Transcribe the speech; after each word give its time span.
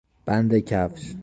بند 0.25 0.59
کفش 0.59 1.13